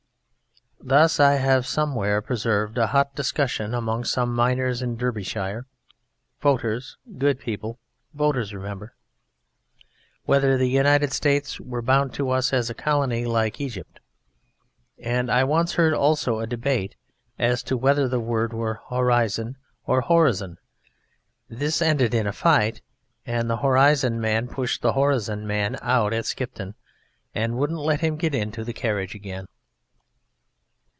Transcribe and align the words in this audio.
Thus 0.83 1.19
I 1.19 1.33
have 1.33 1.67
somewhere 1.67 2.23
preserved 2.23 2.79
a 2.79 2.87
hot 2.87 3.13
discussion 3.13 3.75
among 3.75 4.03
some 4.03 4.33
miners 4.33 4.81
in 4.81 4.97
Derbyshire 4.97 5.67
(voters, 6.41 6.97
good 7.19 7.39
people, 7.39 7.77
voters 8.15 8.51
remember) 8.51 8.95
whether 10.25 10.57
the 10.57 10.65
United 10.67 11.13
States 11.13 11.59
were 11.61 11.83
bound 11.83 12.15
to 12.15 12.31
us 12.31 12.51
as 12.51 12.67
a 12.67 12.73
colony 12.73 13.25
"like 13.25 13.61
Egypt." 13.61 13.99
And 14.97 15.29
I 15.29 15.43
once 15.43 15.73
heard 15.75 15.93
also 15.93 16.39
a 16.39 16.47
debate 16.47 16.95
as 17.37 17.61
to 17.63 17.77
whether 17.77 18.07
the 18.07 18.19
word 18.19 18.51
were 18.51 18.79
Horizon 18.89 19.57
or 19.85 20.01
Horizon; 20.01 20.57
this 21.47 21.79
ended 21.79 22.15
in 22.15 22.25
a 22.25 22.33
fight; 22.33 22.81
and 23.23 23.51
the 23.51 23.57
Horizon 23.57 24.19
man 24.19 24.47
pushed 24.47 24.81
the 24.81 24.93
Horizon 24.93 25.45
man 25.45 25.77
out 25.83 26.11
at 26.11 26.25
Skipton, 26.25 26.73
and 27.35 27.55
wouldn't 27.55 27.79
let 27.79 27.99
him 28.01 28.17
get 28.17 28.33
into 28.33 28.63
the 28.63 28.73
carriage 28.73 29.13
again. 29.13 29.45